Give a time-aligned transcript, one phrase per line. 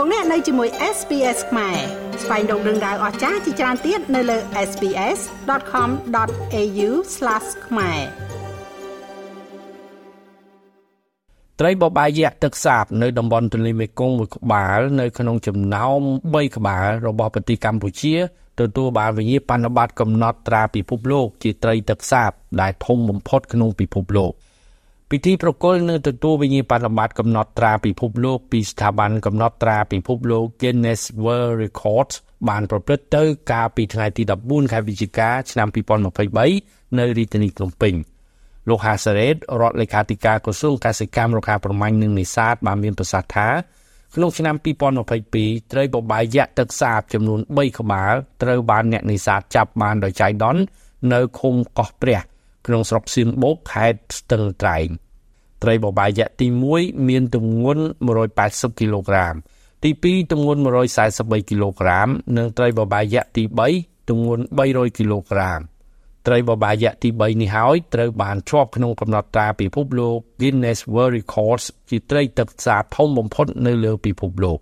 [0.00, 1.78] លោកអ្នកនៅជាមួយ SPS ខ្មែរ
[2.22, 4.38] ស្វែងរកដឹងដៅអស្ចារ្យជាច្រើនទៀតនៅលើ
[4.68, 6.90] SPS.com.au/
[7.66, 8.00] ខ្មែរ
[11.60, 18.14] ត្រីបបាយយៈទឹកសាបនៅតំបន់ទន្លេមេគង្គមួយក្បាលនៅក្នុងចំណោម3ក្បាលរបស់ប្រទេសកម្ពុជា
[18.60, 22.30] ទទួលបានវិញ្ញាបនបត្រកំណត់ត្រាពិភពលោកជាត្រីទឹកសាប
[22.60, 24.32] ដែលធំបំផុតក្នុងពិភពលោក
[25.12, 32.14] ពិធីប្រគល់នឹងទទួលវិញ្ញាបនបត្រកំណត់ត្រាពិភពលោកពីស្ថាប័នកំណត់ត្រាពិភពលោក Guinness World Records
[32.48, 35.68] បានប្រព្រឹត្តទៅកាលពីថ្ងៃទី14ខែវិច្ឆិកាឆ្នាំ
[36.32, 37.94] 2023នៅរាជធានីភ្នំពេញ
[38.68, 43.48] លោកហាសារ៉េតរដ្ឋលេខាធិការក្រសួងកសិកម្មរុក្ខាប្រមាញ់និងនេសាទបានមានប្រសាសន៍ថា
[44.14, 44.54] ក្នុងឆ្នាំ
[45.14, 50.62] 2022ត្រីបបាយយៈទឹកសាបចំនួន3ក្បាលត្រូវបានអ្នកនេសាទចាប់បានដោយចៃដន្យ
[51.12, 52.20] នៅឃុំកោះព្រះ
[52.66, 54.88] ក្នុងស្រុកសៀមបូកខេត្តស្ទឹងត្រែង
[55.62, 56.46] ត្រីបបាយៈទី
[56.76, 57.84] 1មានទម្ងន់
[58.30, 59.34] 180គីឡូក្រាម
[59.84, 60.60] ទី2ទម្ងន់
[61.04, 63.42] 143គីឡូក្រាម និងត្រីបបាយៈទី
[63.76, 65.60] 3ទម្ងន់300គីឡូក្រាម
[66.26, 74.58] ត្រីបបាយៈទី3នេះហើយត្រូវបានជាប់ក្នុងកំណត់ត្រាពិភពលោក Guinness World Records ជាត្រីទឹកសាបធំបំផុតនៅលើពិភពលោក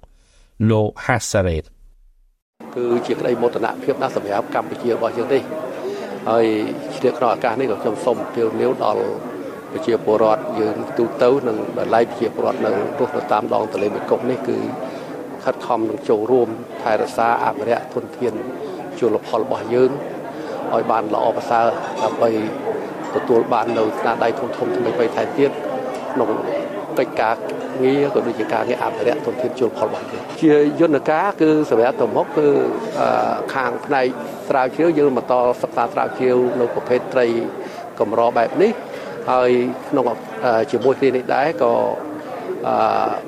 [0.70, 1.64] លោក Hassaret
[2.74, 5.42] គឺជាក្តីមោទនភាពណាស់សម្រាប់កម្ពុជារបស់យើងនេះ
[6.28, 6.46] ហើយ
[7.02, 9.02] ជ្រាបក្នុងឱកាសនេះក៏ខ្ញុំសូមជម្រាបលាដល់
[9.72, 14.58] ប្រជាពលរដ្ឋយើងទូទៅនិងបន្លែប្រជាពលរដ្ឋនៅរស់នៅតាមដងទន្លេមេគង្គនេះគឺ
[15.44, 16.48] ខិតខំនឹងចូលរួម
[16.82, 18.34] ថែរក្សាអភិរក្សធនធាន
[19.00, 19.90] ជលផលរបស់យើង
[20.74, 21.66] ឲ្យបានល្អប្រសើរ
[22.02, 22.30] ដើម្បី
[23.14, 25.50] ទទួលបាននៅស្នាដៃធំធំថ្មីៗថែមទៀត
[26.12, 26.30] ក្នុង
[26.98, 27.34] កិច្ចការ
[27.84, 32.48] ងារក៏ដូចជាការងារអភិរក្សធនធានជលផលរបស់យើងជាយន្តការគឺសម្រាប់ទៅមុខគឺ
[33.54, 34.06] ខាងផ្នែក
[34.48, 37.26] ស្រាវជ្រាវយើងបន្តសិក្សាស្រាវជ្រាវនៅប្រភេទត្រី
[38.00, 38.72] កម្របែបនេះ
[39.30, 39.50] ហើយ
[39.88, 40.04] ក្នុង
[40.70, 41.72] ជាមួយគ្នានេះដែរក៏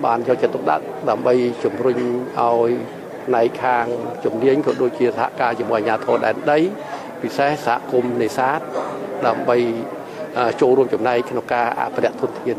[0.05, 2.71] បានយកចិត្តទុកដាក់ដើម្បីជំរុញឲ្យ
[3.27, 3.87] ផ្នែកខាង
[4.25, 6.59] ជំនាញក៏ដូចជាសហការជាមួយអាជ្ញាធរដែនដី
[7.23, 8.61] ពិសេសសហគមន៍នេសាទ
[9.27, 9.57] ដើម្បី
[10.61, 12.59] ចូលរួមចំណែកក្នុងការអភិរក្សធនធាន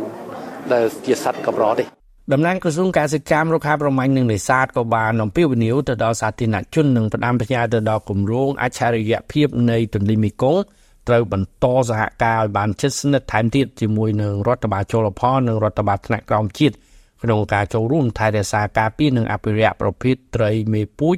[0.73, 1.87] ដែលជាសត្វកម្រនេះ
[2.33, 10.61] តំណាងក្រសួងកសិកម្មរុក្ខាប្រមាញ់និងនេសាទក៏បានអំពាវនាវទៅដល់សាធារណជននិងផ្ដាំផ្ញើទៅដល់គម្រោងអច្ឆរិយភាពនៃទន្លេមេគង្គ
[11.07, 16.75] ត្រូវបន្តសហការឲ្យបានជិតស្និទ្ធថែមទៀតជាមួយនឹងរដ្ឋបាលជលផលនិងរដ្ឋបាលថ្នាក់ក្រោមជាតិ
[17.23, 21.17] ក្នុងការចូលរួមថែរក្សាការពារនិងអភិរក្សប្រភេទត្រីមេពូជ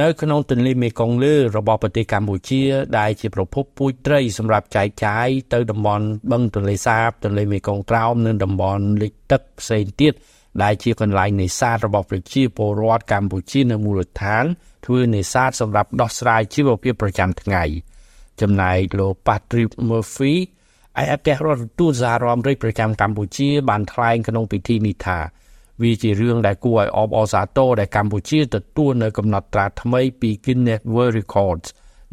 [0.00, 2.62] នៅក្នុងទន្លេមេគង្គលើរបស់ប្រទេសកម្ពុជា
[2.98, 10.12] ដែលជាប្រភពពូជត្រីសម្រាប់ចែកចាយទៅតំបន់បឹងទន្លេសាបទន្លេមេគង្គក្រោមនិងតំបន់លិចទឹកផ្សេងទៀត
[10.62, 14.44] ដែលជាកន្លែងនេសាទរបស់ប្រជាពលរដ្ឋកម្ពុជានៅមូលដ្ឋាន
[14.86, 17.62] ធ្វើនេសាទសម្រាប់ដោះស្រាយជីវភាពប្រចាំថ្ងៃ
[18.40, 20.34] ចំណែកលោក Patrick Murphy
[21.00, 25.18] ឯកអគ្គរដ្ឋទូតសហរដ្ឋអាមេរិកប្រចាំកម្ពុជាបានថ្លែងក្នុងពិធីនេះថា
[25.82, 31.68] វាជារឿងដែលគួរឲ្យអបអរសាទរដែលកម្ពុជាទទួលនៅកំណត់ត្រាថ្មីពី Guinness World Records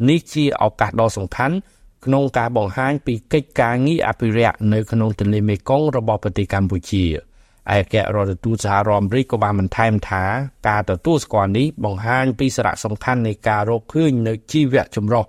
[0.08, 1.56] នេះជាឱកាសដ៏សំខាន់
[2.04, 7.32] ក្នុងការបង្ហាញពីកិច្ចការងារអភិរក្សនៅក្នុងទន្លេមេគង្គរបស់ប្រទេសកម្ពុជាឯក
[7.70, 10.24] អគ្គរដ្ឋទូតសហរដ្ឋអាមេរិកក៏បានបន្ថែមថា
[10.68, 15.24] ការទទួលស្គាល់នេះបង្ហាញពីសារៈសំខាន់នៃការរកឃើញនៅជីវៈចម្រុះ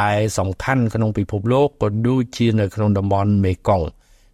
[0.00, 3.86] ដែលសំខាន់ក្នុងពិភពលោកក៏ដូចជានៅក្នុងតំបន់មេគង្គ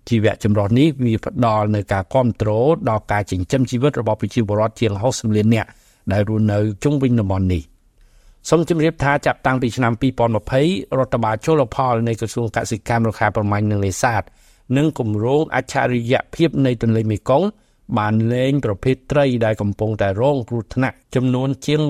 [0.09, 5.69] ជីវៈចម្រុះនេះវាផ្ដល់នៅការគ្រប់គ្រងដល់ការចិញ្ចឹមជីវិតរបស់ប្រជាពលរដ្ឋជាង60លាននាក់
[6.13, 7.63] ដែលរស់នៅជុំវិញតំបន់នេះ
[8.49, 9.93] សូមជម្រាបថាចាប់តាំងពីឆ្នាំ
[10.41, 14.23] 2020រដ្ឋបាលជលផលនៃក្រសួងកសិកម្មរុក្ខាប្រមាញ់និងនេសាទ
[14.77, 17.49] និងគម្រោងអច្ឆរិយភាពនៃទន្លេមេគង្គ
[17.99, 21.81] បានលែងប្រភេទត្រីដែលកំពុងតែរងគ្រោះថ្នាក់ចំនួនជាង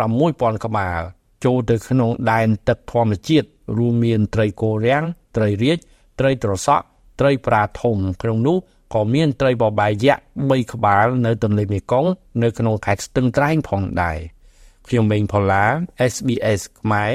[0.00, 1.00] 16000ក្បាល
[1.44, 5.04] ចូលទៅក្នុងដែនទឹកធម្មជាតិរួមមានត្រីគោរាំង
[5.36, 5.78] ត្រីរាជ
[6.20, 6.86] ត្រីត្រសក់
[7.20, 8.56] ត្រីប្រាធំក្នុងនោះ
[8.94, 12.10] ក៏មានត្រីបបាយយៈ3ក្បាលនៅទន្លេមេគង្គ
[12.42, 14.18] នៅក្នុងខេត្តស្ទឹងត្រែងផងដែរ
[14.88, 15.64] ខ្ញុំមេងផល្លា
[16.12, 17.12] SBS ខ្មែរ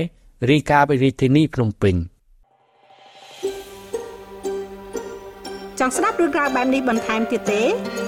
[0.50, 1.95] រីកាពីរាជធានីភ្នំពេញ
[5.79, 7.61] ចង់ស្ដាប់រឿងរ៉ាវបែបនេះបន្ថែមទៀតទេ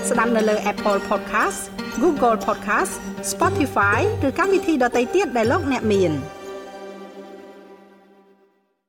[0.09, 1.59] ស្ដាប់នៅលើ Apple Podcast
[2.03, 2.93] Google Podcast
[3.31, 6.13] Spotify ឬកម្មវិធីដទៃទៀតដែលលោកអ្នកមាន។